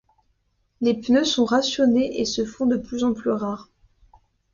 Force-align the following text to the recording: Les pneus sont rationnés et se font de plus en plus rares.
Les 0.81 0.99
pneus 0.99 1.25
sont 1.25 1.45
rationnés 1.45 2.19
et 2.21 2.25
se 2.25 2.43
font 2.43 2.65
de 2.65 2.77
plus 2.77 3.03
en 3.03 3.13
plus 3.13 3.29
rares. 3.29 3.69